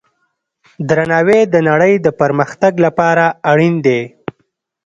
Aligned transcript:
درناوی 0.87 1.39
د 1.53 1.55
نړۍ 1.69 1.93
د 2.05 2.07
پرمختګ 2.19 2.73
لپاره 2.85 3.25
اړین 3.51 3.75
دی. 3.85 4.01